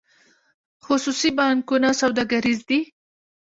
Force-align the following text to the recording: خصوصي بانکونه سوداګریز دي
خصوصي 0.85 1.29
بانکونه 1.39 1.89
سوداګریز 2.01 2.59
دي 2.69 2.79